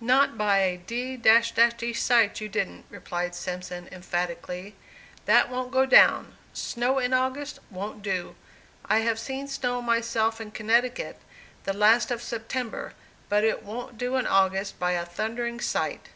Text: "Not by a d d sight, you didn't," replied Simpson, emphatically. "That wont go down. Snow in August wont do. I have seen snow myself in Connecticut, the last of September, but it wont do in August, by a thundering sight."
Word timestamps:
"Not 0.00 0.36
by 0.36 0.58
a 0.58 0.76
d 0.76 1.16
d 1.16 1.92
sight, 1.92 2.40
you 2.40 2.48
didn't," 2.48 2.84
replied 2.90 3.36
Simpson, 3.36 3.88
emphatically. 3.92 4.74
"That 5.26 5.50
wont 5.50 5.70
go 5.70 5.86
down. 5.86 6.36
Snow 6.52 6.98
in 6.98 7.14
August 7.14 7.60
wont 7.70 8.02
do. 8.02 8.34
I 8.86 8.98
have 9.02 9.20
seen 9.20 9.46
snow 9.46 9.80
myself 9.80 10.40
in 10.40 10.50
Connecticut, 10.50 11.20
the 11.62 11.74
last 11.74 12.10
of 12.10 12.20
September, 12.24 12.94
but 13.28 13.44
it 13.44 13.62
wont 13.62 13.98
do 13.98 14.16
in 14.16 14.26
August, 14.26 14.80
by 14.80 14.94
a 14.94 15.06
thundering 15.06 15.60
sight." 15.60 16.08